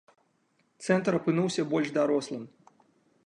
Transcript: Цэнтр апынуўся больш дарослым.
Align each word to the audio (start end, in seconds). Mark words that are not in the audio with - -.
Цэнтр 0.85 1.17
апынуўся 1.19 1.67
больш 1.73 1.93
дарослым. 1.97 2.43